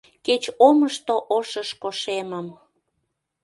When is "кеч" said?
0.25-0.43